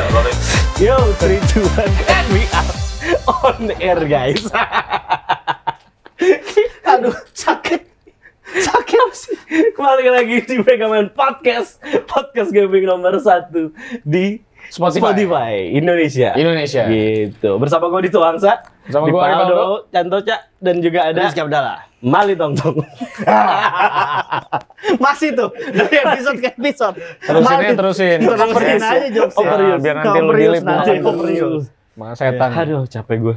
[0.00, 2.72] Yo, 3, 2, 1, and we are
[3.44, 4.48] on air guys.
[6.88, 7.84] Aduh, sakit.
[8.48, 9.36] Sakit sih.
[9.76, 15.74] Kembali lagi di Megaman Podcast, podcast gaming nomor satu di Spotify.
[15.74, 16.30] Indonesia.
[16.32, 16.86] Indonesia.
[16.86, 17.50] Gitu.
[17.58, 19.64] Bersama gue di Tuangsa, Bersama Paldo, Rivaldo.
[19.90, 21.78] Cantoca, dan juga ada Rizky Abdallah.
[22.00, 22.80] Mali Tongtong.
[25.04, 26.96] Masih tuh dari episode ke episode.
[27.20, 28.18] Terusin ya, terusin.
[28.24, 29.82] Terusin aja jokes Oh, Overuse.
[29.82, 30.32] biar nanti lu
[30.64, 30.96] bukan.
[31.04, 31.66] Overuse.
[31.98, 32.48] Mga setan.
[32.56, 33.36] Aduh, capek gue.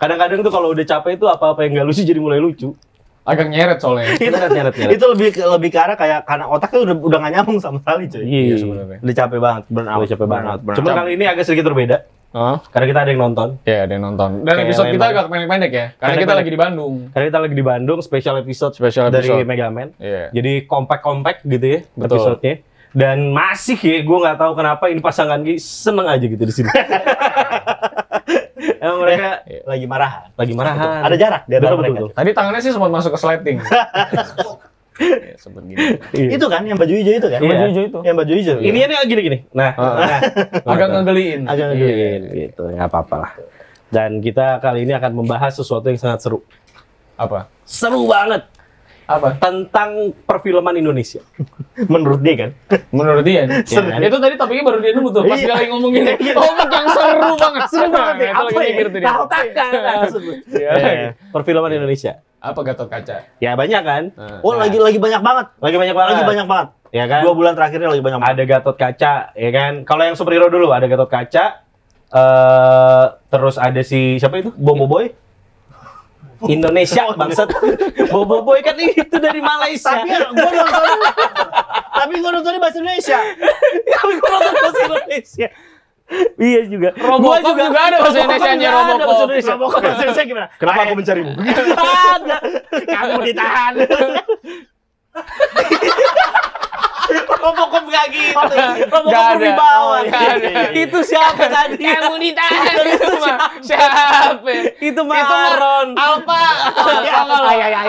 [0.00, 2.74] Kadang-kadang tuh kalau udah capek itu apa-apa yang gak lucu jadi mulai lucu.
[3.22, 4.10] Agak nyeret soalnya.
[4.20, 4.92] Nyeret, nyeret, nyeret.
[4.92, 8.04] Itu lebih ke- lebih ke arah kayak karena otaknya udah udah gak nyambung sama sekali
[8.06, 8.22] cuy.
[8.22, 8.98] Iya sebenarnya.
[8.98, 9.96] Udah capek banget, burn out.
[9.96, 10.50] Udah capek burn banget.
[10.50, 10.96] out, burn Cuma out.
[10.98, 11.96] kali ini agak sedikit berbeda.
[12.32, 13.48] Oh, Karena kita ada yang nonton.
[13.62, 14.30] ya ada yang nonton.
[14.40, 15.86] Dan Kayak episode kita agak pendek-pendek ya.
[15.92, 16.34] Karena kita Pendek-pendek.
[16.34, 16.94] lagi di Bandung.
[17.06, 19.44] Karena kita lagi di Bandung, special episode, Special dari episode.
[19.44, 19.88] Mega Man.
[19.94, 20.24] Iya.
[20.32, 22.16] Jadi compact-compact gitu ya Betul.
[22.16, 22.54] episodenya.
[22.90, 26.68] Dan masih ya, gue nggak tahu kenapa ini pasangan Gi seneng aja gitu di sini.
[28.78, 29.28] Emang mereka
[29.64, 30.12] lagi marah.
[30.32, 31.02] lagi marahan.
[31.02, 31.94] Ada jarak di antara Betul, mereka.
[31.98, 32.10] betul.
[32.14, 33.58] Tadi tangannya sih sempat masuk ke sliding.
[34.92, 35.34] ya.
[36.12, 36.28] Iya.
[36.36, 37.40] Itu kan yang baju hijau itu kan?
[37.40, 37.48] Iya.
[37.50, 37.98] Baju hijau itu.
[38.04, 38.56] Yang baju hijau.
[38.60, 39.38] Ini ini gini-gini.
[39.50, 39.94] Nah, Ah.
[39.98, 40.20] nah.
[40.68, 41.40] Agak ngegeliin.
[41.44, 42.22] Agak Iya, ngegeliin.
[42.30, 43.32] gitu, ya apa-apa lah.
[43.88, 46.40] Dan kita kali ini akan membahas sesuatu yang sangat seru.
[47.16, 47.48] Apa?
[47.64, 48.46] Seru banget
[49.04, 49.34] Apa?
[49.36, 49.90] tentang
[50.22, 51.20] perfilman Indonesia.
[51.84, 52.50] Menurut dia kan.
[52.88, 53.44] Menurut dia.
[53.44, 53.64] nih.
[53.64, 53.88] Seru.
[53.88, 55.22] Itu tadi topiknya baru dia nemu tuh.
[55.22, 55.44] Pas Iya.
[55.44, 56.02] dia lagi ngomongin.
[56.06, 56.34] Iya.
[56.34, 57.62] Topik yang seru banget.
[57.68, 58.14] Seru banget.
[58.14, 58.70] Nah, itu Apa lagi ya?
[58.70, 59.08] mikir tuh dia.
[59.08, 59.72] Tahu tak kan?
[60.48, 60.70] Iya.
[60.72, 62.12] Eh, perfilman Indonesia.
[62.38, 63.16] Apa Gatot Kaca?
[63.38, 64.02] Ya banyak kan?
[64.12, 64.38] Nah.
[64.40, 65.46] Oh, lagi lagi banyak banget.
[65.56, 66.10] Lagi banyak banget.
[66.12, 66.68] Lagi banyak banget.
[66.90, 67.20] Ya kan?
[67.22, 68.34] Dua bulan terakhirnya lagi banyak banget.
[68.34, 69.72] ada Gatot Kaca, ya kan?
[69.82, 71.44] Kalau yang superhero dulu ada Gatot Kaca,
[72.10, 74.50] eh terus ada si siapa itu?
[74.52, 75.14] Bobo Boy.
[76.48, 77.48] Indonesia bangsat.
[78.08, 80.02] Bobo Boy kan itu dari Malaysia.
[80.02, 80.98] Tapi gue nonton
[81.92, 83.18] Tapi gue nontonnya bahasa Indonesia.
[83.86, 85.48] Tapi gua nonton bahasa Indonesia.
[86.36, 86.88] Iya juga.
[86.98, 89.08] Robocop Gua juga ada bahasa Indonesianya, juga ada Robocop.
[89.08, 89.52] bahasa Indonesia.
[89.56, 90.46] Robocop bahasa Indonesia gimana?
[90.60, 91.32] Kenapa aku mencarimu?
[92.12, 92.36] ada.
[92.84, 93.72] Kamu ditahan.
[97.42, 98.38] Robocop gak gitu.
[98.88, 99.80] Robocop berwibawa.
[99.82, 100.50] Oh, nggak ada.
[100.72, 101.82] Itu siapa tadi?
[101.82, 103.36] Ditahan itu mah.
[103.58, 104.02] Siapa?
[104.78, 105.88] Itu mah Aaron.
[105.98, 106.40] Alpa.
[107.02, 107.86] Ya, ay, ay, ay.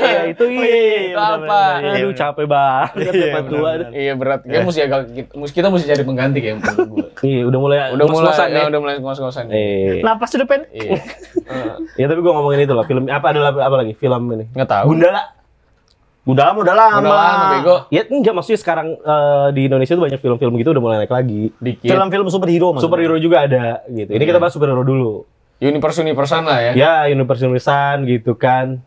[0.00, 1.12] Ya, itu iya.
[1.12, 1.62] Itu apa?
[1.82, 3.32] Aduh capek banget Iya.
[3.92, 4.40] Iya berat.
[4.44, 7.06] Kayak mesti agak kita, kita mesti cari pengganti kayak menurut gue.
[7.26, 8.64] Iya, udah mulai Udah mulai ngos-ngosan ya, ya.
[8.68, 9.44] udah mulai ngos-ngosan.
[9.52, 10.60] Eh, Napas di depan.
[10.72, 10.98] Iya.
[11.96, 13.96] Ya tapi gua ngomongin itu loh, film apa ada apa lagi?
[13.96, 14.44] Film ini.
[14.52, 14.92] Nggak tahu.
[14.92, 15.35] Gundala.
[16.26, 16.98] Udah lama, udah lama.
[16.98, 17.76] Udah lama bego.
[17.94, 21.54] Ya enggak maksudnya sekarang eh, di Indonesia tuh banyak film-film gitu udah mulai naik lagi.
[21.62, 21.86] Dikit.
[21.86, 22.84] Film-film superhero maksudnya.
[22.90, 24.10] Superhero juga ada gitu.
[24.10, 25.22] Ini kita bahas superhero dulu.
[25.62, 26.72] Universe universean lah ya.
[26.74, 28.82] Ya, universe universean gitu kan.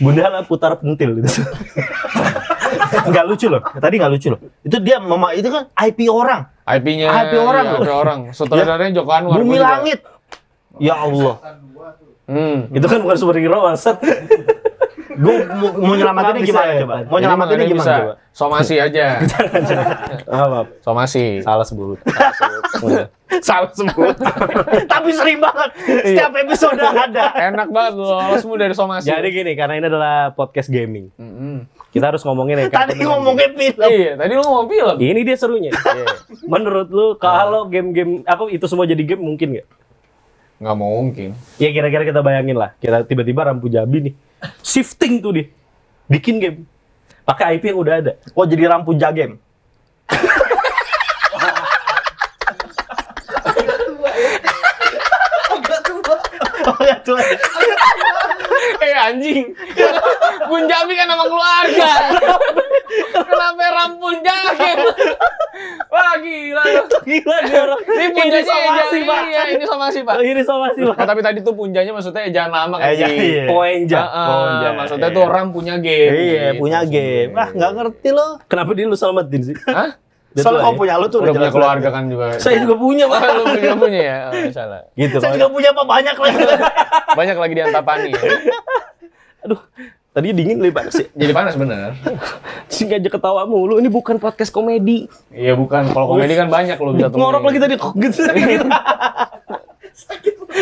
[0.00, 1.28] Gundala putar pentil gitu.
[3.12, 3.60] Enggak lucu loh.
[3.60, 4.40] Tadi enggak lucu loh.
[4.64, 6.48] Itu dia mama itu kan IP orang.
[6.64, 7.84] IP-nya IP orang iya, loh.
[7.84, 8.18] IP orang.
[8.32, 9.36] Sutradaranya Joko Anwar.
[9.40, 10.00] Bumi langit.
[10.80, 11.36] Ya Allah.
[12.22, 12.70] Hmm.
[12.70, 13.98] itu kan bukan superhero, maksud.
[15.18, 16.94] Gue mau, mau nyelamatinnya gimana coba?
[17.08, 17.94] Mau nyelamatinnya gimana bisa.
[18.00, 18.14] coba?
[18.32, 19.06] Somasi aja.
[20.28, 20.60] Apa?
[20.80, 21.24] Somasi.
[21.44, 21.98] Salah sebut.
[23.46, 24.16] Salah sebut.
[24.92, 25.70] Tapi sering banget.
[26.04, 27.32] Setiap episode ada.
[27.36, 29.08] Enak banget loh, lolosmu dari somasi.
[29.08, 31.12] Jadi gini, karena ini adalah podcast gaming.
[31.16, 31.64] Mm-mm.
[31.92, 32.66] Kita harus ngomongin ya.
[32.72, 33.88] Tadi ngomongin film.
[33.88, 34.96] Iya, tadi lu ngomong film.
[34.96, 35.72] Ini dia serunya.
[36.48, 39.66] Menurut lu kalau game-game apa itu semua jadi game mungkin nggak?
[40.62, 41.34] Nggak mungkin.
[41.58, 42.70] Ya kira-kira kita bayangin lah.
[42.78, 44.14] Kita tiba-tiba Rampu Jabi nih
[44.62, 45.50] shifting tuh dia.
[46.06, 46.70] Bikin game.
[47.26, 48.12] Pakai IP yang udah ada.
[48.34, 49.38] Oh jadi rampu jagem.
[56.62, 56.98] Oh ya.
[58.82, 59.54] Eh anjing.
[60.50, 61.90] Punjabi kan nama keluarga.
[63.14, 64.78] Kenapa rampun jaket?
[65.88, 66.82] Wah gila lu.
[67.06, 67.80] Gila dia orang.
[67.86, 68.98] Ini punjanya somasi,
[69.52, 70.14] Iya, ini somasi, Pak.
[70.16, 70.96] Oh, ini somasi, Pak.
[70.96, 72.88] Oh, tapi tadi tuh punjanya maksudnya ejaan lama kan.
[72.88, 73.44] Eh, iya, iya.
[73.44, 74.00] Poenja.
[74.00, 75.16] Ah, ah, maksudnya iya.
[75.20, 76.12] tuh orang punya game.
[76.16, 77.32] Iya gitu punya game.
[77.36, 78.28] Ah nggak ngerti lo.
[78.48, 79.56] Kenapa dia lu selamatin sih?
[79.68, 80.00] Hah?
[80.32, 80.78] Dia Soalnya kau ya?
[80.80, 82.24] punya lu tuh Udah punya keluarga kan juga.
[82.40, 83.20] Saya juga punya, Pak.
[83.20, 84.18] Oh, lu punya punya ya.
[84.32, 84.80] Oh, salah.
[84.96, 86.36] Gitu, Saya juga punya apa banyak lagi.
[87.20, 88.22] Banyak lagi di Antapani ya.
[89.44, 89.60] Aduh,
[90.16, 90.84] tadi dingin lebih Pak.
[90.88, 91.06] sih.
[91.12, 91.92] Jadi panas bener.
[92.72, 93.76] Si ngajak ketawa mulu.
[93.76, 95.04] Ini bukan podcast komedi.
[95.28, 95.92] Iya bukan.
[95.92, 97.12] Kalau komedi kan banyak lo bisa.
[97.12, 97.74] Ngorok lagi tadi
[98.08, 98.24] gitu.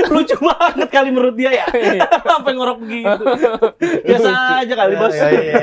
[0.09, 1.67] Lucu banget kali menurut dia ya.
[2.31, 3.25] Sampai ngorok begitu.
[4.03, 4.29] Biasa
[4.61, 5.13] aja kali, Bos.
[5.13, 5.59] Ya, ya, ya.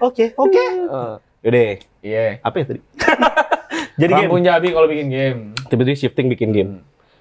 [0.00, 0.54] Oke oke.
[0.54, 2.40] Eh, Yaudah, Iya.
[2.40, 2.80] apa ya tadi?
[4.00, 4.26] Jadi game.
[4.26, 5.38] Rampun Jabi kalau bikin game.
[5.66, 6.72] Tiba-tiba shifting bikin game.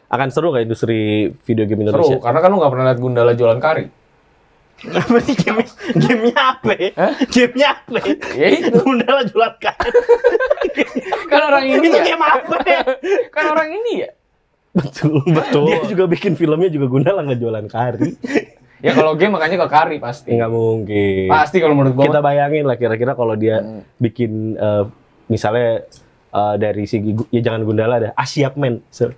[0.08, 2.18] Akan seru gak industri video game Seru, Indonesia?
[2.20, 3.86] karena kan lu nggak pernah lihat Gundala jualan kari.
[5.38, 5.64] game
[5.96, 6.72] gamenya apa?
[6.76, 6.90] ya?
[6.94, 7.14] Hah?
[7.26, 7.98] Gamenya apa?
[8.34, 8.70] Ya itu.
[8.78, 9.94] Gundala jualan karet.
[11.26, 12.04] Kan orang ini Itu ya.
[12.06, 12.56] game apa?
[12.64, 12.82] ya?
[13.30, 14.10] Kan orang ini ya.
[14.74, 15.70] Betul, betul.
[15.70, 18.12] Dia juga bikin filmnya juga Gundala nggak jualan kari.
[18.82, 20.34] Ya kalau game makanya ke kari pasti.
[20.34, 21.30] Nggak mungkin.
[21.30, 22.04] Pasti kalau menurut gua.
[22.10, 23.86] Kita bayangin lah kira-kira kalau dia Hmm.
[23.96, 24.84] bikin eh,
[25.26, 25.86] misalnya
[26.30, 28.82] eh, dari segi ya jangan Gundala dah, Asiap Men.
[28.90, 29.14] So,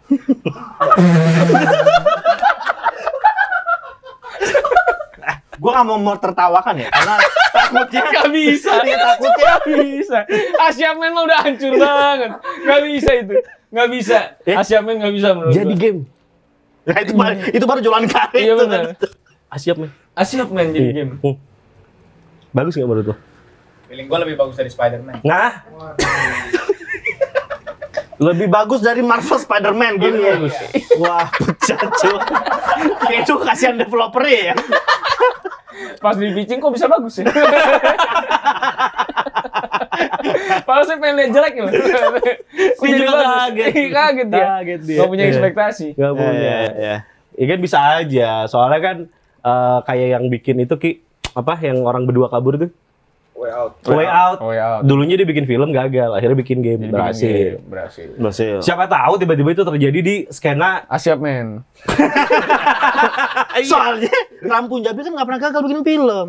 [5.55, 7.15] Gua nggak mau mau tertawakan ya, karena
[7.49, 8.71] takutnya Gak bisa.
[8.83, 10.19] Iya, takutnya Gak bisa.
[10.61, 12.31] Asia Man mah udah hancur banget.
[12.61, 13.35] Gak bisa itu.
[13.75, 14.39] Gak bisa.
[14.41, 14.55] Ya.
[14.57, 15.81] Asia Man gak bisa menurut jadi gua.
[15.81, 15.99] game.
[16.85, 18.39] Nah, itu, baru, itu baru jualan karet.
[18.39, 18.81] Iya benar.
[19.49, 19.89] Asiap Men.
[20.13, 20.93] Asia Man jadi Iya.
[20.95, 21.11] game.
[21.19, 21.35] Hmm.
[22.49, 23.15] Bagus nggak menurut lo?
[23.85, 25.19] Feeling gue lebih bagus dari Spider-Man.
[25.21, 25.51] Nah,
[28.15, 30.39] Lebih bagus dari Marvel Spider-Man game ya.
[30.95, 32.15] Wah, pecah cuy.
[33.03, 34.55] Kayak itu kasihan developernya ya.
[35.99, 37.27] Pas di pitching kok bisa bagus ya?
[40.65, 41.71] Padahal saya pengen lihat jelek loh.
[43.47, 43.71] Kaget.
[43.71, 44.45] Iya, kaget dia.
[44.51, 44.97] Kaget dia.
[44.97, 45.31] Gak punya Iya.
[45.31, 45.87] ekspektasi.
[45.93, 46.55] nggak punya.
[46.73, 46.95] ya.
[47.33, 48.29] Ya kan bisa aja.
[48.45, 48.97] Soalnya kan
[49.41, 50.91] eh, kayak yang bikin itu ki
[51.31, 52.71] apa yang orang berdua kabur tuh
[53.35, 53.71] Way out.
[53.83, 54.37] Way Out.
[54.39, 54.79] Oh ya.
[54.79, 57.27] Dulunya dia bikin film gagal, akhirnya bikin game Jadi bikin berhasil.
[57.27, 58.07] game, Berhasil.
[58.15, 58.55] Berhasil.
[58.63, 61.59] Siapa tahu tiba-tiba itu terjadi di skena Asia Man.
[63.61, 66.27] Soalnya Rampun Jabi kan nggak pernah gagal bikin film.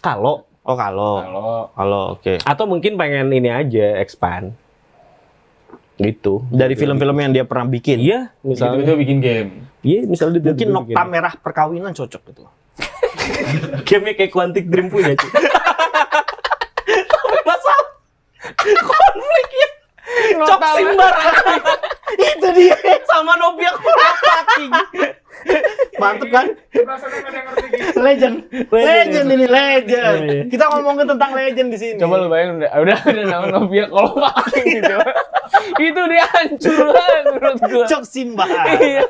[0.00, 1.20] kalau Oh kalau.
[1.20, 2.34] Kalau Kalau oke.
[2.40, 4.56] atau mungkin pengen ini aja expand
[5.96, 6.42] gitu.
[6.48, 7.98] Dari film-film yang dia pernah bikin.
[7.98, 8.34] iya.
[8.40, 9.50] Misalnya misalnya itu bikin game.
[9.80, 12.42] iya misalnya dia Mungkin dia nokta merah perkawinan cocok gitu.
[12.80, 15.30] bikin- game kayak Quantic Dream punya cuy
[17.44, 17.72] masa
[18.64, 19.68] konfliknya
[20.40, 21.14] cok simbar
[22.34, 22.76] Itu dia.
[23.04, 24.66] sama Nobia Kurapaki
[26.02, 26.46] Mantep kan?
[26.74, 27.98] Rasanya nggak ada yang ngerti gitu.
[28.00, 28.36] Legend.
[28.68, 30.18] Legend ini legend.
[30.20, 30.42] Iya, iya.
[30.50, 31.98] Kita ngomongin tentang legend di sini.
[31.98, 34.96] Coba lu bayangin udah udah ada nama Novia kalau pakai gitu.
[35.76, 37.86] itu dia hancur banget menurut gua.
[37.86, 38.44] Cok Simba.
[38.74, 39.02] Iya.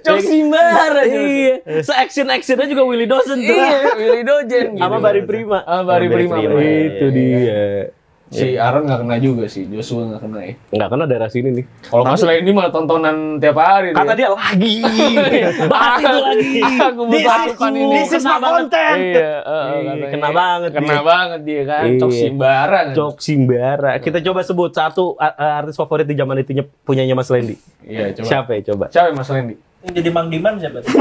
[0.00, 1.18] Cok simbar aja.
[1.18, 4.34] iya se action actionnya juga Willy Dozen tuh Iya, Willy gitu.
[4.76, 6.34] sama Bari Prima Ah, Bari Prima.
[6.40, 6.60] Prima.
[6.60, 7.92] itu dia
[8.28, 10.52] Si Aaron nggak kena juga sih, Joshua nggak kena ya.
[10.68, 13.90] nggak kena daerah sini nih Kalau masalah ini malah tontonan tiap hari.
[13.90, 14.84] kata dia lagi
[15.72, 17.94] bahas itu lagi Aku melakukan ini.
[17.96, 18.60] this is my Kena banget.
[18.68, 18.98] content.
[19.00, 21.00] Iya, eh, Iya, kena banget Kena dia.
[21.02, 21.82] banget dia kan.
[21.96, 22.20] Cok Iya.
[22.20, 22.86] simbaran.
[22.92, 23.92] Cok Simbara.
[23.98, 25.04] Kita coba sebut satu
[25.34, 27.56] artis favorit di zaman itu ny- punyanya Mas Lendi.
[27.80, 28.28] Iya, coba.
[28.28, 28.84] Siapa ya coba?
[28.88, 29.56] Siapa Mas Lendi?
[29.80, 30.78] Yang jadi Mang Diman siapa?
[30.84, 30.92] tuh?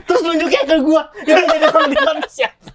[0.00, 1.02] Terus nunjuknya ke gua.
[1.22, 2.70] Yang jadi panggilan siapa?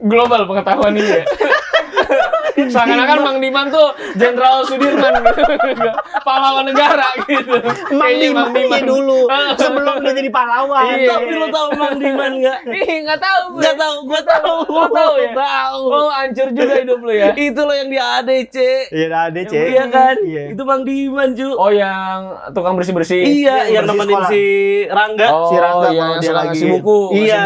[0.00, 1.24] Global pengetahuan ini ya.
[2.66, 5.42] Seakan-akan Mang Diman tuh Jenderal Sudirman gitu.
[6.26, 7.54] Pahlawan negara gitu.
[7.90, 9.18] Mang Kayaknya Diman iya dulu.
[9.60, 10.84] Sebelum dia jadi pahlawan.
[10.92, 11.14] Iya.
[11.14, 12.58] Tapi lo tahu Mang Diman nggak?
[12.80, 13.60] Ih, nggak tahu gue.
[13.62, 14.52] Nggak tahu, gua tahu.
[14.66, 15.32] Gua tahu ya.
[15.32, 15.82] Tahu.
[15.86, 17.30] Oh, hancur juga hidup lu ya.
[17.32, 18.56] Itu lo yang di ADC.
[18.90, 19.52] Iya, ada C.
[19.54, 20.16] Iya kan?
[20.20, 20.42] Iya.
[20.50, 21.52] Itu Mang Diman, Ju.
[21.52, 22.20] Oh, yang
[22.50, 23.22] tukang bersih-bersih.
[23.22, 24.28] iya, yang nemenin sekolah.
[24.28, 24.42] si
[24.86, 25.28] Rangga.
[25.30, 27.42] Oh, Si Rangga iya, dia lagi- ngasih buku, Iya.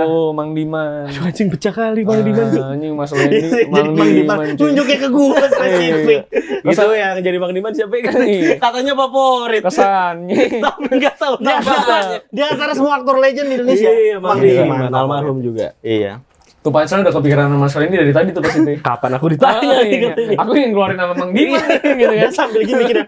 [0.00, 1.06] buku, Mang Diman.
[1.06, 2.62] Aduh, anjing pecah kali Mang Diman tuh.
[2.66, 4.46] Anjing Mas Lendi, Jadi Mang Diman.
[4.58, 6.20] Nunjuknya ke gua spesifik.
[6.62, 7.94] Itu yang jadi Mang Diman siapa?
[7.96, 8.56] Iya.
[8.56, 9.62] Katanya favorit.
[9.62, 10.38] Kesannya.
[10.64, 13.88] Tapi nggak tahu Dia antara, dia antara semua aktor legend di Indonesia.
[13.88, 14.88] Iya, Mang Diman.
[14.88, 15.76] Almarhum juga.
[15.80, 16.24] Iya.
[16.58, 18.72] Tuh Pansel udah kepikiran sama Mas Lendi dari tadi tuh pas itu.
[18.80, 20.12] Kapan aku Ah, ditanya nih iya.
[20.36, 22.32] Aku yang keluarin nama Mang Diman gitu Dia kan.
[22.32, 23.06] sambil gini mikirnya.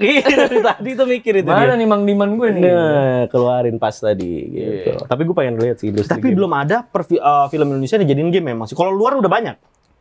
[0.00, 1.76] Iya, dari tadi tuh mikir itu Mana dia.
[1.76, 2.62] nih Mang Diman gue nih?
[2.64, 4.92] Nah, keluarin pas tadi gitu.
[4.92, 5.04] Iya.
[5.04, 6.08] Tapi gue pengen lihat sih industri.
[6.08, 6.36] Tapi game.
[6.40, 8.72] belum ada per, uh, film Indonesia yang dijadiin game memang sih.
[8.72, 9.56] Kalau luar udah banyak.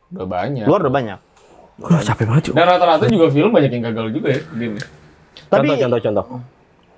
[0.09, 0.65] Udah banyak.
[0.65, 1.19] Luar udah banyak.
[1.79, 2.53] Wah, capek banget, Cuk.
[2.59, 4.75] Dan rata-rata juga film banyak yang gagal juga ya game.
[5.47, 6.25] Tapi Contoh, contoh, contoh.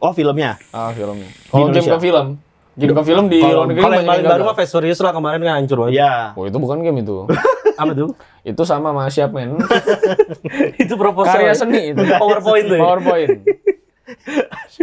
[0.02, 0.58] oh filmnya.
[0.74, 1.30] Ah filmnya.
[1.54, 2.26] Kalau game ke film,
[2.74, 5.14] game ke film di luar negeri kalau yang paling yang baru mah Fast Furious lah
[5.14, 5.94] kemarin kan hancur banget.
[6.02, 6.14] Iya.
[6.34, 7.16] Oh itu bukan game itu.
[7.82, 8.10] Apa tuh?
[8.42, 9.62] itu sama sama siap men.
[10.82, 11.38] itu proposal.
[11.38, 11.54] Karya ya?
[11.54, 12.02] seni itu.
[12.22, 12.78] PowerPoint tuh.
[12.78, 12.82] ya?
[12.82, 13.30] PowerPoint.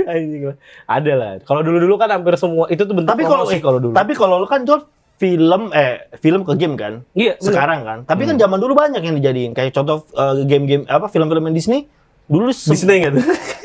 [0.06, 0.56] Anjing lah.
[0.86, 1.32] Ada lah.
[1.42, 3.92] Kalau dulu-dulu kan hampir semua itu tuh bentuk Tapi kalau kalau dulu.
[3.98, 4.86] Tapi kalau lu kan tuh
[5.18, 7.02] film eh film ke game kan.
[7.12, 7.42] iya, bener.
[7.44, 7.98] Sekarang kan.
[8.04, 11.90] Tapi kan zaman dulu banyak yang dijadiin kayak contoh uh, game-game apa film-film yang Disney
[12.24, 13.24] dulu se- Disney nggak tuh?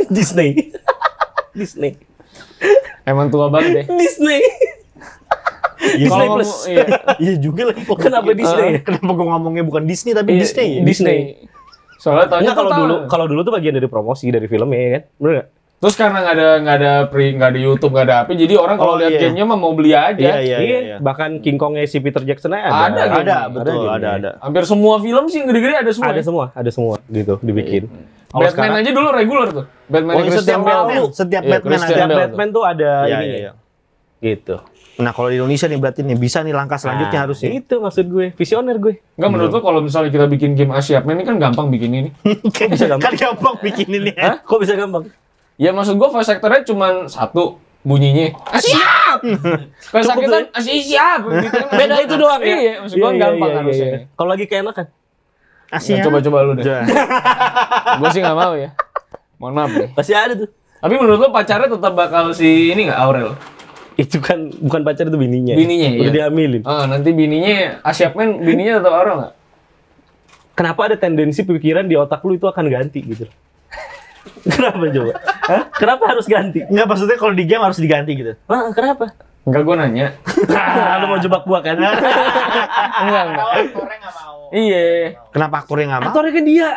[0.10, 0.74] Disney.
[1.52, 1.94] Disney.
[3.04, 3.86] Emang tua banget deh.
[3.94, 4.42] Disney.
[5.84, 6.52] Iya, Disney Kalau Plus.
[6.66, 6.86] iya.
[7.24, 7.82] Iya juga lagi.
[7.84, 8.68] Kenapa Disney?
[8.70, 8.80] ya?
[8.82, 10.68] Kenapa gua ngomongnya bukan Disney tapi Iya, Disney?
[10.70, 10.82] ya?
[10.82, 11.18] Disney.
[12.00, 14.90] Soalnya taunya Enggak kalau tuh dulu kalau dulu tuh bagian dari promosi dari filmnya ya
[14.90, 15.04] kan.
[15.14, 15.48] Bener nggak?
[15.84, 18.80] Terus karena nggak ada nggak ada pre nggak ada YouTube nggak ada apa, jadi orang
[18.80, 19.22] kalau Oh, lihat iya.
[19.28, 20.16] gamenya mah mau beli aja.
[20.16, 20.96] Iya, iya, Iya, iya.
[20.98, 23.04] bahkan King Kongnya si Peter Jackson aja Ada, ada.
[23.20, 24.32] Ada, betul, Ada ada, ada.
[24.40, 26.10] Hampir semua film sih yang gede-gede ada semua.
[26.10, 26.24] Ada ya.
[26.24, 27.84] semua, ada semua gitu dibikin.
[28.32, 29.66] Kalau Batman sekarang aja dulu reguler tuh.
[29.86, 30.60] Batman Oh, setiap.
[30.64, 33.52] Batman, setiap Iya, Batman Christian setiap Batman tuh ada Iya, ini iya, iya.
[34.24, 34.56] gitu.
[34.94, 37.50] Nah, kalau di Indonesia nih berarti nih bisa nih langkah selanjutnya Nah, harusnya.
[37.52, 39.02] Itu maksud gue, visioner gue.
[39.18, 42.10] Enggak menurut lo kalau misalnya kita bikin game Asia ini kan gampang bikin ini.
[42.56, 43.10] kan, bisa gampang.
[43.10, 44.38] kan gampang bikin ini ya.
[44.40, 45.10] Kok bisa gampang?
[45.56, 48.34] Ya maksud gua voice actor-nya cuma satu bunyinya.
[48.50, 49.20] Ah, siap.
[49.94, 51.22] Kesakitan, ah, siap.
[51.30, 51.68] Gitu kan.
[51.80, 52.56] Beda itu doang ya.
[52.58, 53.86] Iya, maksud gua Iya, gampang iya, harusnya.
[53.86, 54.00] iya.
[54.16, 54.86] Kalau lagi keenakan.
[55.74, 55.98] Asia.
[55.98, 56.66] Ya, coba-coba lu deh.
[58.00, 58.70] Gua sih nggak mau ya.
[59.42, 59.90] Mohon maaf nih.
[59.98, 60.50] Pasti ada tuh.
[60.54, 63.34] Tapi menurut lo pacarnya tetap bakal si ini nggak Aurel?
[63.98, 65.58] Itu kan bukan pacar itu bininya.
[65.58, 66.30] Bininya, Udah iya.
[66.30, 66.62] diambilin.
[66.62, 69.34] Ah, nanti bininya Asyap Man, bininya tetap Aurel nggak?
[70.54, 73.26] Kenapa ada tendensi pikiran di otak lu itu akan ganti gitu?
[74.44, 75.14] Kenapa coba?
[75.48, 75.64] Hah?
[75.76, 76.60] Kenapa harus ganti?
[76.68, 78.34] Enggak maksudnya kalau di game harus diganti gitu.
[78.48, 79.12] Wah, kenapa?
[79.44, 80.16] Enggak gua nanya.
[80.52, 81.76] Ah, lu mau jebak gua kan?
[81.76, 83.44] Enggak, enggak.
[83.44, 84.40] Kalau aktornya nggak mau.
[84.56, 84.88] Iya.
[85.32, 86.10] Kenapa aktornya nggak mau?
[86.12, 86.70] Aktornya kan dia.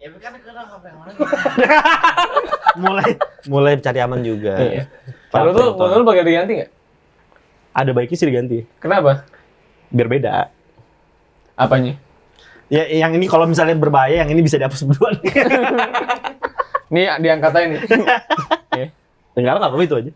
[0.00, 1.12] Ya kan karena apa yang mana?
[2.80, 3.10] mulai
[3.48, 4.54] mulai cari aman juga.
[4.56, 4.82] Iya.
[5.28, 6.70] Kalau tuh menurut lo bakal diganti nggak?
[7.76, 8.58] Ada baiknya sih diganti.
[8.80, 9.24] Kenapa?
[9.92, 10.48] Biar beda.
[11.56, 11.96] Apanya?
[12.70, 15.10] Ya yang ini kalau misalnya berbahaya, yang ini bisa dihapus berdua.
[16.90, 17.80] Nih diangkat aja nih.
[18.72, 18.86] Iya.
[19.32, 20.10] Enggak lah, nggak apa-apa itu aja.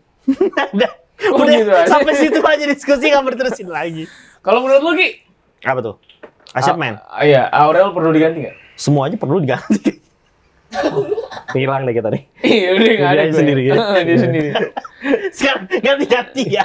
[0.71, 0.91] Udah,
[1.25, 1.87] Oh, udah gitu aja.
[1.87, 4.03] sampai situ aja diskusi nggak berterusin lagi.
[4.39, 5.23] Kalau menurut lo Ki?
[5.61, 5.95] Apa tuh?
[6.51, 6.99] Asyik man.
[7.01, 8.55] Ah, iya, Aurel perlu diganti nggak?
[8.75, 10.03] Semua aja perlu diganti.
[11.53, 12.23] Hilang deh kita nih.
[12.41, 13.39] Iya, udah nggak ada Dia gue.
[13.39, 13.73] sendiri, ya?
[13.73, 14.49] Heeh, Dia sendiri.
[15.31, 16.63] Sekarang ganti-ganti ya.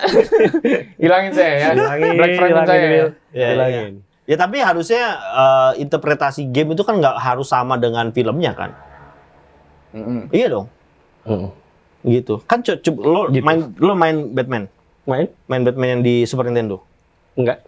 [0.97, 1.67] Hilangin saya ya.
[1.73, 3.07] Hilangin, Black friend hilangin, saya.
[3.31, 3.93] Ya, Hilangin.
[4.27, 8.75] Ya tapi harusnya eh, interpretasi game itu kan nggak harus sama dengan filmnya kan?
[9.91, 10.31] Mm-mm.
[10.31, 10.67] Iya dong,
[11.23, 11.49] Mm.
[12.05, 12.35] gitu.
[12.43, 13.41] Kan co- co- lo Gitu.
[13.41, 14.65] main lo main Batman,
[15.03, 15.27] Main?
[15.45, 16.81] main Batman yang di Super Nintendo.
[17.35, 17.67] Enggak.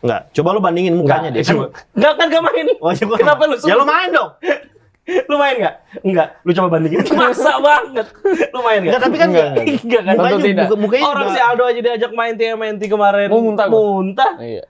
[0.00, 0.22] Enggak.
[0.32, 1.40] Coba lo bandingin mukanya deh.
[1.40, 2.66] Enggak, enggak kan enggak main.
[2.76, 4.30] Oh, ya gua Kenapa lu Ya lo main dong.
[5.02, 5.76] Lu main nggak?
[6.00, 6.28] Enggak.
[6.42, 7.02] Lu coba bandingin.
[7.18, 8.06] Masa banget.
[8.48, 8.86] Lu main nggak?
[8.88, 9.66] Enggak, tapi kan Enggak, enggak.
[9.82, 10.02] enggak.
[10.04, 10.14] Kan?
[10.14, 10.62] Mukanya, tidak.
[10.64, 13.26] muka- mukanya Orang juga- si Aldo aja diajak main TMNT kemarin.
[13.28, 13.66] Muntah.
[13.66, 14.32] Muntah.
[14.38, 14.62] Iya.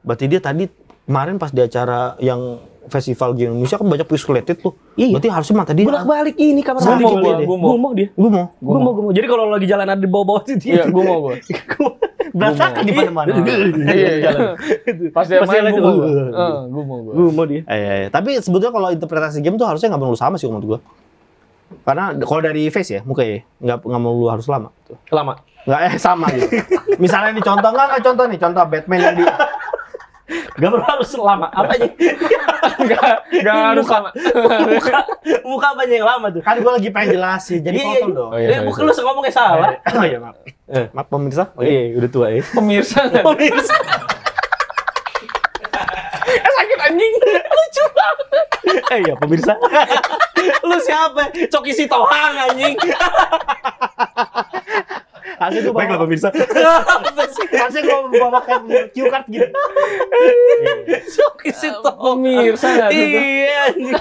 [0.00, 0.64] Berarti dia tadi
[1.04, 2.40] kemarin pas di acara yang
[2.86, 4.72] festival game Indonesia kan banyak pixelated tuh.
[4.94, 5.16] Iya.
[5.16, 5.84] Berarti harusnya mata dia.
[5.84, 7.20] Bolak balik ini kamar Gua mandi mau, dia.
[7.20, 7.66] gua- gua mau.
[7.66, 8.08] Gua mau dia.
[8.10, 8.46] Gue mau.
[8.58, 9.12] Gua mau, gua mau.
[9.12, 10.72] Jadi kalau lagi jalan ada di bawah-bawah sih dia.
[10.74, 11.34] Iya, gua mau gua.
[12.34, 13.30] Berantakan di mana-mana.
[13.86, 14.30] Iya, iya.
[15.10, 15.80] Pas dia main tuh.
[15.80, 15.96] mau.
[16.02, 17.12] Heeh, gua mau gua.
[17.14, 17.62] Gua mau dia.
[17.64, 18.08] Eh, iya, iya.
[18.08, 20.80] Tapi sebetulnya kalau interpretasi game tuh harusnya nggak perlu sama sih menurut gua.
[21.82, 24.68] Karena kalau dari face ya, muka ya, nggak nggak perlu harus lama.
[24.84, 24.98] Tuh.
[25.10, 25.34] Lama.
[25.64, 26.46] Nggak eh sama gitu.
[27.02, 29.24] Misalnya nih contoh nggak nggak contoh nih contoh Batman yang di
[30.24, 31.46] Gak perlu harus lama.
[31.52, 31.88] Apanya?
[32.80, 33.94] Enggak, enggak harus Muka.
[33.94, 34.10] sama.
[34.64, 34.98] muka,
[35.44, 36.40] muka apanya yang lama tuh?
[36.40, 38.16] kan gua lagi pengen jelasin jadi Iya, potong iya.
[38.16, 38.30] dong.
[38.32, 39.70] Oh, iya, Eh, bukan lu ngomongnya salah.
[39.92, 40.36] Oh iya maaf.
[40.64, 40.86] Eh.
[40.90, 41.44] Maaf pemirsa.
[41.52, 42.40] Oh iya, udah tua ya.
[42.42, 42.98] Pemirsa?
[43.26, 43.76] Pemirsa.
[46.24, 47.12] Eh, sakit anjing.
[47.28, 48.46] Lucu banget.
[48.88, 49.52] Eh iya, pemirsa.
[50.68, 51.22] lu siapa?
[51.52, 52.74] Coki si Tohang anjing.
[55.38, 56.28] Harusnya tuh Baiklah bawa, pemirsa.
[57.60, 58.54] harusnya gua bawa pakai
[58.90, 59.46] cue card gitu.
[61.54, 62.16] Si Tohang.
[62.18, 62.90] Pemirsa nggak?
[62.90, 63.94] Iya anjing.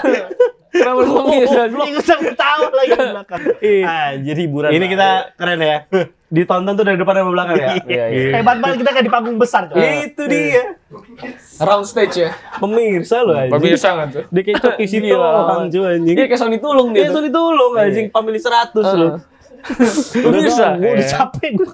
[0.74, 1.60] Kenapa lu pemirsa?
[1.70, 3.42] Ikutan ketawa lagi di belakang.
[3.62, 3.86] Iya.
[4.14, 4.70] Anjir hiburan.
[4.74, 5.78] Ini kita keren ya.
[6.34, 7.68] Ditonton tuh dari depan sama belakang ya.
[7.86, 8.30] Iya, iya.
[8.42, 9.70] Hebat banget kita kayak di panggung besar.
[9.70, 10.10] coy.
[10.10, 10.82] Itu dia.
[11.62, 12.30] Round stage ya.
[12.58, 13.54] Pemirsa lu anjing.
[13.54, 14.24] Pemirsa nggak tuh?
[14.34, 15.30] Dia kayak Coki si Gila.
[15.30, 16.16] Tohang cuy anjing.
[16.18, 17.14] Iya kayak Sony Tulung Dia dia.
[17.14, 19.33] tuh ditolong anjing pemilih 100
[19.64, 19.90] lu.
[20.28, 20.68] Pemirsa.
[20.78, 21.70] Gue udah capek gue.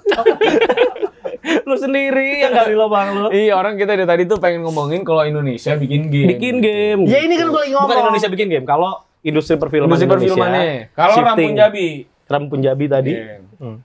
[1.64, 3.28] Lu sendiri yang kali lo bang lu.
[3.32, 6.28] Iya orang kita dari tadi tuh pengen ngomongin kalau Indonesia bikin game.
[6.36, 7.00] Bikin game.
[7.08, 7.88] Ya ini kan gue lagi ngomong.
[7.88, 8.66] Bukan Indonesia bikin game.
[8.68, 10.92] Kalau industri perfilman Industri perfilmannya.
[10.92, 11.14] Kalau.
[11.24, 11.88] Rampun Jabi.
[12.28, 13.12] Rampun Jabi tadi.
[13.16, 13.80] Iya.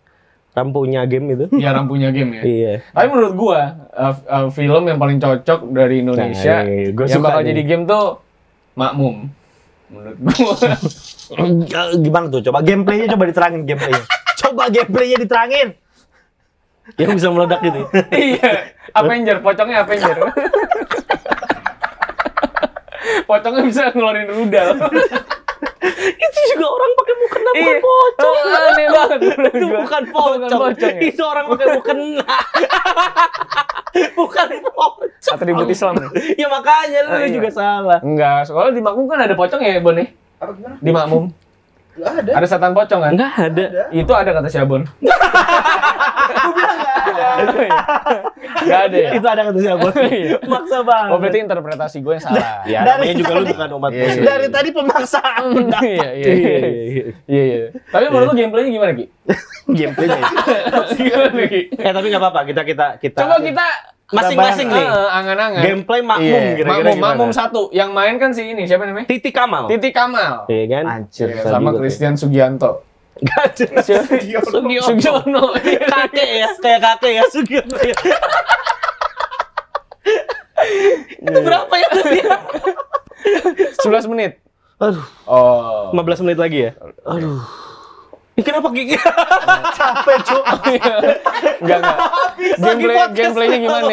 [0.56, 1.46] Rampunya game itu.
[1.52, 2.42] Iya Rampunya game ya.
[2.48, 2.74] Iya.
[2.96, 3.60] Tapi menurut gua
[3.92, 7.48] uh, uh, film yang paling cocok dari Indonesia Nah, ini gua yang suka bakal nih.
[7.52, 8.06] jadi game tuh
[8.76, 9.16] Makmum.
[9.96, 10.56] Menurut gua.
[11.32, 12.44] Eh, Gimana tuh?
[12.44, 14.04] Coba gameplaynya coba diterangin gameplaynya.
[14.44, 15.68] coba gameplaynya diterangin.
[17.00, 17.82] Yang bisa meledak gitu.
[18.14, 18.76] iya.
[18.94, 20.18] Avenger, pocongnya Avenger.
[23.30, 24.68] pocongnya bisa ngeluarin rudal.
[26.26, 27.80] itu juga orang pakai mukena bukan Iya.
[27.80, 28.36] pocong.
[28.36, 29.20] Oh, aneh banget
[29.56, 30.60] itu bukan Oh, bukan pocong.
[30.62, 31.02] pocong ya?
[31.04, 32.26] Itu orang pakai mukena.
[34.18, 35.32] bukan pocong.
[35.32, 35.94] Atribut Islam.
[35.98, 36.10] nih.
[36.36, 37.30] Ya makanya lu Oh, iya.
[37.32, 38.00] juga salah.
[38.00, 40.06] Enggak, soalnya di Makmum kan ada pocong ya, Bon ya?
[40.38, 40.76] Apa gimana?
[40.78, 41.24] Di Makmum.
[41.96, 42.32] Ada.
[42.36, 43.12] Ada setan pocong kan?
[43.16, 43.66] Enggak ada.
[43.90, 44.84] Itu ada kata Syabon.
[48.66, 49.10] Gak ada ya?
[49.16, 49.88] Itu ada kata siapa?
[50.06, 50.38] Iya.
[50.44, 51.12] Maksa banget.
[51.12, 52.64] Oh berarti interpretasi gue yang salah.
[52.66, 54.24] Ya, Dari namanya juga lu bukan umat Iya, muslim.
[54.24, 55.84] Dari tadi pemaksaan pendapat.
[55.96, 57.06] Iya iya Iya, iya.
[57.28, 57.60] iya, iya.
[57.88, 59.06] Tapi menurut lu gameplaynya gimana Ki?
[59.68, 60.30] Gameplaynya ya.
[60.98, 61.62] Gimana Ki?
[61.72, 63.66] Eh tapi nggak apa-apa, kita kita kita Coba kita
[64.08, 64.86] masing-masing nih.
[64.88, 65.62] Angan-angan.
[65.62, 67.14] Gameplay makmum Iya, kira-kira makmum, gimana?
[67.16, 67.62] makmum satu.
[67.70, 69.08] Yang main kan si ini siapa namanya?
[69.08, 69.66] Titi Kamal.
[69.66, 70.46] Titi Kamal.
[70.46, 70.84] Iya kan?
[70.86, 71.28] Anjir.
[71.28, 72.86] Iya, Bisa sama Christian Sugianto.
[73.16, 73.66] Gak ada.
[73.82, 74.84] Sugiono.
[74.84, 75.44] Sugiono.
[75.96, 77.78] Kakek ya, kayak kakek ya Sugiono.
[77.80, 77.96] ya.
[81.22, 82.20] Itu berapa ya tadi?
[83.82, 84.32] 11 menit.
[84.76, 85.96] Aduh, Oh.
[85.96, 86.72] 15 menit lagi ya?
[87.06, 87.40] Aduh.
[88.36, 89.00] Ini kenapa gigi?
[89.80, 90.44] Capek, Cuk.
[91.64, 91.98] Enggak enggak.
[92.62, 93.88] Gameplay gameplaynya gimana?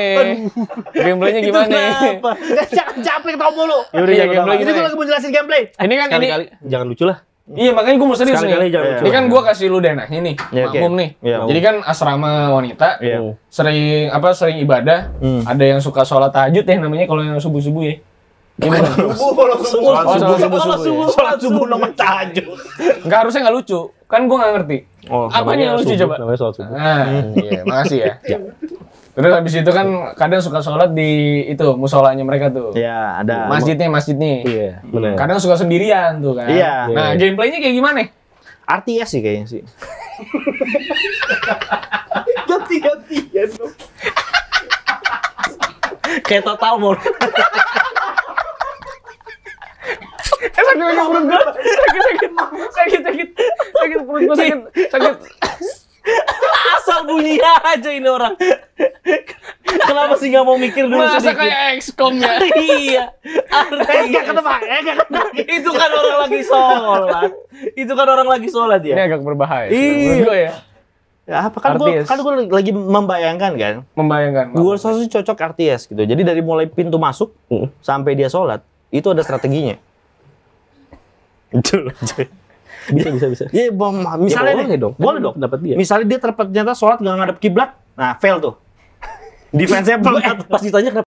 [0.92, 1.78] Gameplaynya gimana?
[1.99, 2.31] Kenapa?
[2.37, 3.78] Nggak, jangan capek tau mulu.
[3.90, 4.57] Yaudah, Iya, jangan gameplay.
[4.57, 5.62] Ini gue lagi mau jelasin gameplay.
[5.75, 6.28] Ini kan ini
[6.64, 7.19] jangan lucu lah.
[7.42, 8.71] Iya makanya gue mau serius Sekali-kali nih.
[8.71, 8.92] jangan Iya.
[8.92, 9.02] lucu.
[9.02, 10.78] Ini kan gue kasih lu denah ini Iya, oke.
[10.78, 11.09] makmum nih.
[11.19, 11.37] Iya.
[11.42, 13.19] Jadi kan asrama wanita Iya.
[13.49, 13.78] sering
[14.09, 15.11] apa sering ibadah.
[15.19, 15.42] Hmm.
[15.42, 17.99] Ada yang suka sholat tahajud ya namanya kalau yang subuh subuh ya.
[18.61, 18.88] Gimana?
[19.16, 19.92] Subuh, kalau subuh.
[19.97, 21.64] Sholat subuh, Kalau subuh, subuh, subuh, Sholat subuh
[21.97, 22.47] tahajud.
[23.04, 23.80] Enggak harusnya nggak lucu.
[24.06, 24.78] Kan gue nggak ngerti.
[25.09, 26.14] Oh, Apanya yang lucu subuh, coba?
[26.21, 26.68] Namanya sholat subuh.
[26.76, 27.04] Nah,
[27.40, 28.14] iya, makasih ya.
[29.12, 32.73] Terus habis itu kan kadang suka sholat di itu musolanya mereka tuh.
[32.73, 33.44] Ya, ada.
[33.49, 34.35] Masjidnya, masjidnya.
[34.44, 35.21] Iya, benar.
[35.21, 36.49] Kadang suka sendirian tuh kan.
[36.49, 36.88] Iya.
[36.92, 37.21] Nah, Iya.
[37.21, 38.09] gameplaynya kayak gimana?
[38.64, 39.62] RTS sih kayaknya sih.
[42.49, 43.73] Ganti-gantian dong.
[46.25, 46.92] Kayak total mau.
[50.42, 51.40] Eh, sakit sakit perut gue.
[51.54, 52.30] Sakit sakit.
[52.72, 53.28] Sakit sakit.
[53.72, 54.58] Sakit perut gue sakit.
[54.88, 55.14] Sakit.
[56.72, 58.34] Asal bunyinya aja ini orang.
[59.62, 61.38] Kenapa sih nggak mau mikir dulu Masa sedikit?
[61.38, 62.32] kayak XCOM ya?
[62.75, 63.04] iya.
[63.22, 65.26] Eh, nggak ketebak, eh, nggak ketebak.
[65.38, 67.30] itu kan orang lagi sholat.
[67.72, 69.04] Itu kan orang lagi sholat Ini ya.
[69.06, 69.68] agak berbahaya.
[69.70, 70.14] Iya.
[70.20, 70.52] Gue ya.
[71.22, 73.75] Ya, apa kan gue kan gue lagi membayangkan kan.
[73.94, 74.46] Membayangkan.
[74.52, 76.02] Gue sih cocok RTS gitu.
[76.02, 77.70] Jadi dari mulai pintu masuk Hmm.
[77.78, 78.58] sampai dia sholat
[78.90, 79.78] itu ada strateginya.
[81.52, 81.94] Itu loh.
[81.97, 82.26] Coy.
[82.90, 83.44] Bisa bisa bisa.
[83.54, 84.94] Iya, bom, misalnya boleh nih, dong.
[84.99, 85.35] boleh Kan dong.
[85.38, 85.75] dapat dia.
[85.78, 88.54] Misalnya dia ternyata sholat nggak ngadep kiblat, nah fail tuh.
[89.54, 90.00] Defense-nya.
[90.00, 91.11] Eh, pas ditanya kenapa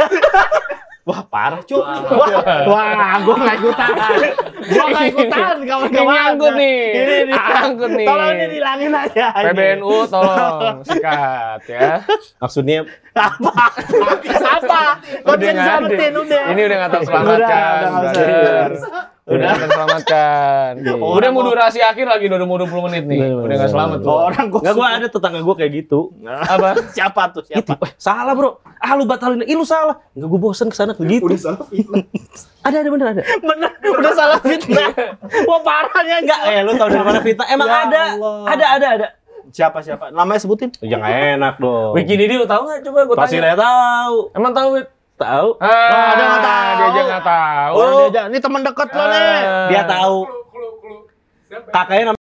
[1.08, 1.80] Wah parah cuy.
[1.80, 2.28] Wah,
[2.68, 3.92] wah, gue nggak ikutan.
[4.68, 6.12] Gue nggak ikutan kawan-kawan.
[6.12, 6.80] Ini nyangkut nih.
[6.92, 7.34] Ini nih.
[7.40, 8.06] Nyangkut nih.
[8.06, 9.26] Tolong ini dihilangin aja.
[9.32, 9.48] ini.
[9.48, 12.04] PBNU tolong sikat ya.
[12.38, 12.84] maksudnya
[13.16, 13.52] Apa?
[14.60, 14.82] Apa?
[15.24, 16.44] Kau Udah jangan selamatin udah.
[16.52, 17.32] Ini udah nggak terselamatkan.
[17.34, 18.70] Udah, udah brother.
[19.30, 20.70] Udah terselamatkan.
[20.76, 20.94] Iya.
[20.98, 23.18] Udah mau durasi akhir lagi udah mau 20 menit nih.
[23.20, 24.10] Udah bener, nggak selamat tuh.
[24.10, 26.00] Orang gue Enggak gua ada tetangga gua kayak gitu.
[26.20, 26.68] Apa?
[26.96, 27.42] Siapa tuh?
[27.44, 27.74] Itu, Siapa?
[27.80, 28.50] eh, salah bro.
[28.76, 29.40] Ah lu batalin.
[29.42, 30.02] Ih lu salah.
[30.12, 31.22] Enggak gua bosen ke sana begitu.
[31.22, 32.04] Udah salah fitnah.
[32.60, 33.22] Ada ada bener ada.
[33.40, 34.92] Bener, udah salah fitnah.
[35.48, 37.46] Wah parahnya Enggak, eh lu tahu dari mana fitnah?
[37.48, 38.02] Emang Ya ada.
[38.12, 38.36] Allah.
[38.44, 39.06] Ada ada ada.
[39.48, 40.12] Siapa siapa?
[40.12, 40.68] Namanya sebutin.
[40.78, 41.96] Ya nggak enak dong.
[41.96, 42.80] Wiki Didi lu tahu nggak?
[42.84, 43.46] Coba gue Pasti tanya.
[43.48, 44.16] dia tahu.
[44.30, 44.86] Emang tahu Wit?
[45.20, 45.48] Tahu.
[45.60, 46.72] Ah, dia nggak tahu.
[46.72, 47.74] Dia aja nggak tahu.
[47.76, 48.20] Orang dia aja.
[48.26, 49.20] Ini teman dekat lo nih.
[49.20, 49.68] Ah.
[49.68, 50.16] Dia tahu.
[51.68, 52.18] Kakaknya namanya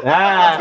[0.00, 0.56] Nah,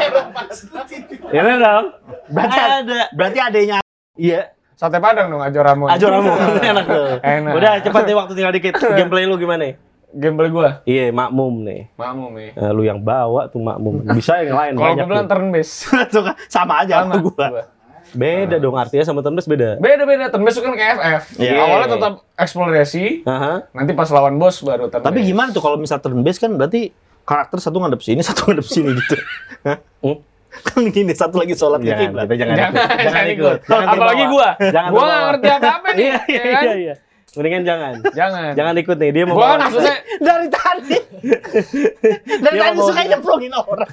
[1.31, 1.85] ini dong.
[2.29, 2.99] Berarti ada.
[3.11, 3.77] Berarti adanya
[4.13, 4.51] Iya.
[4.75, 5.87] Sate Padang dong Ajo Ramon.
[5.89, 6.07] Ajo
[6.71, 7.19] enak tuh.
[7.19, 7.53] Enak.
[7.53, 8.79] Udah cepat deh waktu tinggal dikit.
[8.99, 9.75] Gameplay lu gimana?
[10.09, 10.81] Gameplay gua.
[10.83, 11.81] Iya, makmum nih.
[11.93, 12.49] Makmum nih.
[12.55, 14.01] Nah, lu yang bawa tuh makmum.
[14.09, 15.03] Bisa yang lain Kalau banyak.
[15.03, 15.31] gue bilang tuh.
[15.35, 15.75] turn based.
[16.13, 17.45] Tuh kan, sama aja Sama sama gua.
[17.47, 17.63] gua.
[18.11, 19.77] Beda dong artinya sama Tembes beda.
[19.77, 21.23] Beda-beda, turn based itu kan kayak FF.
[21.37, 21.53] Iya.
[21.61, 23.53] Awalnya tetap eksplorasi, Aha.
[23.71, 26.89] nanti pas lawan bos baru turn Tapi gimana tuh kalau misal turn based kan berarti
[27.23, 29.15] karakter satu ngadep sini, satu ngadep sini gitu.
[29.63, 29.77] Hah?
[30.01, 30.17] Hmm?
[30.49, 32.25] Kan gini satu lagi sholat ke Jangan, kiblat.
[32.25, 32.97] kita jangan, Jangan, ikut.
[33.05, 33.57] jangan ikut.
[33.69, 33.93] Jangan terbawa.
[33.93, 34.49] Apalagi gua.
[34.57, 36.01] Jangan Gua ngerti apa-apa nih.
[36.01, 36.63] Iya, iya, ya kan?
[36.65, 36.93] iya, iya.
[37.29, 37.93] Mendingan jangan.
[38.09, 38.51] Jangan.
[38.51, 39.95] Jangan ikut nih, dia mau Gua kan maksudnya
[40.27, 40.97] Dari tadi.
[42.41, 43.91] Dari Dia tadi mau- suka nyemplungin orang.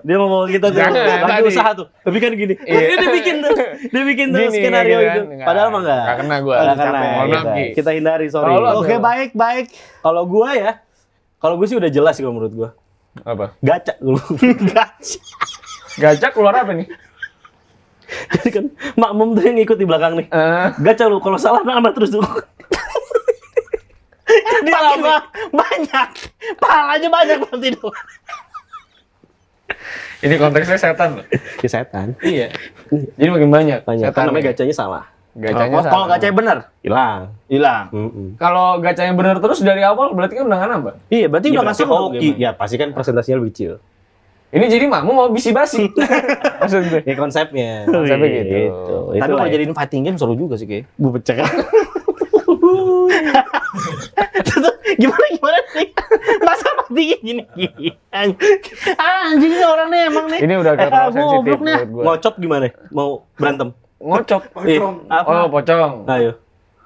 [0.00, 1.48] dia mau bawa kita tuh Jangan, lagi tadi.
[1.48, 1.86] usaha tuh.
[1.98, 2.54] Tapi kan gini.
[2.58, 2.80] Iya.
[2.94, 3.50] Dia, bikin tuh.
[3.84, 5.10] Dia bikin tuh Gini, skenario gitu itu.
[5.10, 5.24] kan.
[5.28, 5.46] Nggak.
[5.46, 6.00] Padahal mah enggak.
[6.00, 6.54] Nggak kena gua.
[6.54, 7.00] Nggak Lagi kena.
[7.02, 7.64] Kita, Ki.
[7.74, 8.50] kita hindari, sorry.
[8.50, 9.66] Lu- Oke, baik, baik.
[10.00, 10.72] Kalau gua ya,
[11.36, 12.70] kalau gue sih udah jelas sih kalau menurut gua.
[13.20, 13.52] apa?
[13.58, 14.16] Gaca dulu.
[14.70, 15.20] Gacha.
[15.94, 16.88] Gajak keluar apa nih?
[18.30, 20.26] Jadi kan makmum tuh yang ikut di belakang nih.
[20.26, 22.20] Eh, Gaca lu, kalau salah nambah terus tuh.
[24.62, 25.16] Dia lama
[25.50, 26.08] banyak.
[26.58, 27.94] Pahalanya banyak berarti dong.
[30.22, 31.26] ini konteksnya setan loh.
[31.58, 32.14] Ya setan.
[32.22, 32.54] Iya.
[32.90, 33.78] Jadi makin banyak.
[33.82, 35.04] Tanya, Setan namanya gacanya salah.
[35.32, 37.20] Gacanya Kalau kalau gacanya bener, Hilang.
[37.48, 37.84] hilang.
[37.88, 38.26] Mm-mm.
[38.36, 40.94] Kalau gacanya bener terus dari awal berarti kan udah nggak nambah.
[41.08, 42.28] Iya, berarti Iya, udah ngasih hoki.
[42.36, 43.72] Ya pasti kan presentasinya lebih kecil.
[44.52, 45.88] Ini jadi makmu mau bisi-basi.
[46.60, 47.00] Maksudnya.
[47.08, 47.88] Ya konsepnya.
[47.88, 48.56] Konsepnya gitu.
[48.68, 48.96] Itu.
[49.16, 50.84] Tapi kalau jadiin fighting game seru juga sih, kayak.
[50.92, 51.36] gue pecah.
[54.92, 55.88] Gimana gimana nih?
[56.40, 57.88] Masa mati gini gini.
[58.12, 60.40] Anjing ini orang nih emang nih.
[60.42, 61.74] Ini udah terlalu Ah, sensitif nih.
[61.74, 62.02] menurut gue.
[62.04, 62.66] Ngocop gimana?
[62.90, 63.68] Mau berantem?
[63.96, 64.42] Ngocop.
[64.64, 65.28] Eh, apa?
[65.28, 65.92] Oh, pocong.
[66.06, 66.32] Ayo.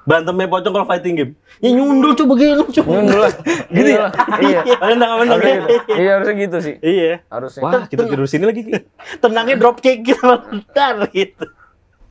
[0.07, 1.33] Berantemnya pocong kalau fighting game.
[1.59, 2.87] Ya nyundul coba begini coba.
[2.87, 3.33] Nyundul lah.
[3.67, 4.13] Gitu lah.
[4.39, 4.61] Iya.
[4.79, 5.35] Menang, menang.
[5.35, 5.69] Harusnya gitu.
[5.99, 6.75] Iya, harusnya gitu sih.
[6.79, 7.13] Iya.
[7.27, 7.63] Harusnya.
[7.67, 8.63] Wah, kita tidur sini lagi.
[8.63, 8.73] Ki.
[9.19, 11.45] Tenangnya drop kick gitu bentar gitu.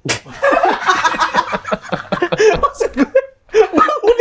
[2.62, 3.10] Maksud gue
[3.72, 4.18] bangun.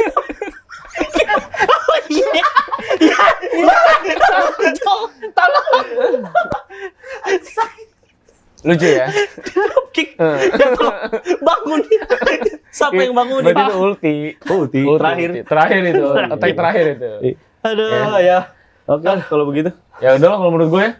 [1.65, 2.31] Oh iya.
[3.03, 3.19] Ya,
[3.59, 4.15] ya.
[4.79, 5.87] Tolong, tolong.
[8.65, 9.07] Lucu ya.
[9.93, 10.17] Kick.
[11.41, 11.81] Bangun.
[12.73, 13.43] Siapa yang bangun?
[13.45, 14.15] Berarti itu ulti.
[14.49, 14.81] Ulti.
[14.83, 15.29] Ulti, Terakhir.
[15.31, 15.41] ulti.
[15.45, 16.05] Terakhir itu.
[16.33, 17.11] Attack terakhir itu.
[17.61, 18.19] Aduh, Ya.
[18.21, 18.39] ya.
[18.85, 19.71] Oke, kalau begitu.
[20.03, 20.93] Ya udah lah kalau menurut gue ya.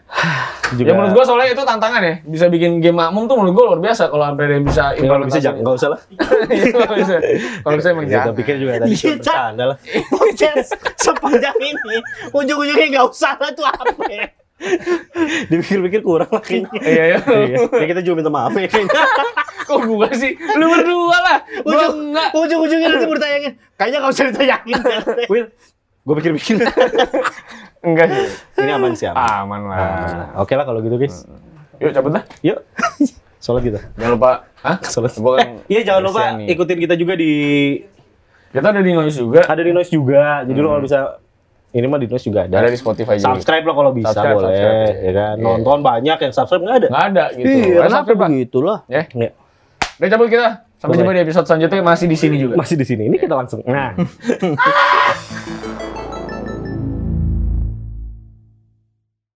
[0.73, 0.89] Juga.
[0.89, 2.15] Ya menurut gue soalnya itu tantangan ya.
[2.25, 5.25] Bisa bikin game makmum tuh menurut gue luar biasa kalau sampai dia bisa Ya, kalau
[5.29, 5.99] bisa jangan, nggak usah lah.
[6.55, 7.15] Iya, kalau bisa.
[7.61, 8.33] Kalau bisa emang Kita jangan.
[8.33, 9.77] pikir juga tadi Iya, cuma bercanda lah.
[10.17, 11.95] Podcast sepanjang ini
[12.33, 14.25] ujung-ujungnya nggak usah lah tuh apa ya?
[15.51, 16.69] Dipikir-pikir kurang lah kayaknya.
[16.81, 17.17] Iya, iya.
[17.21, 17.57] Iya.
[17.69, 19.03] Ya kita juga minta maaf ya kayaknya.
[19.65, 20.31] Kok gue sih?
[20.55, 21.37] Lu berdua lah.
[21.61, 22.29] Ujung, enggak.
[22.33, 23.53] ujung-ujungnya nanti bertayangin.
[23.75, 24.75] Kayaknya nggak usah ditayangin.
[25.27, 25.45] Will,
[26.05, 26.55] gue pikir-pikir.
[27.85, 28.25] Enggak sih.
[28.61, 29.17] Ini aman sih aman.
[29.43, 29.77] Aman lah.
[29.77, 31.25] Nah, Oke lah kalau gitu guys.
[31.77, 32.23] Yuk cabut lah.
[32.41, 32.61] Yuk.
[33.37, 33.79] Sholat kita.
[33.93, 34.31] Jangan lupa.
[34.61, 34.77] Hah?
[34.81, 35.13] Sholat.
[35.13, 35.49] Kan.
[35.71, 36.45] Iya jangan lupa Kristiani.
[36.49, 37.33] ikutin kita juga di
[38.49, 39.41] Kita ada di noise juga.
[39.45, 40.41] ada di noise juga.
[40.41, 40.99] Jadi lo kalau bisa
[41.75, 42.55] ini mah di noise juga ada.
[42.55, 43.27] Ada di Spotify juga.
[43.35, 44.95] Subscribe lah kalau bisa Subscribe, boleh, subscribe.
[44.95, 45.35] ya kan.
[45.35, 45.43] Iya.
[45.43, 46.87] Nonton banyak yang subscribe nggak ada.
[46.87, 47.45] Nggak ada gitu.
[47.45, 48.29] Iya, Karena kenapa apa, Pak?
[48.31, 48.77] begitulah?
[48.87, 49.03] Ya.
[49.11, 49.29] Ya,
[49.95, 50.47] Udah cabut kita.
[50.75, 52.53] Sampai jumpa di episode selanjutnya masih di sini juga.
[52.55, 53.03] masih di sini.
[53.07, 53.59] Ini kita langsung.
[53.63, 53.91] Nah.